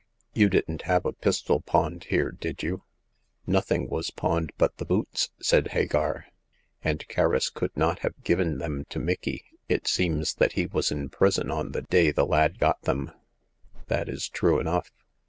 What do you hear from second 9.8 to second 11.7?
seems that he was in prison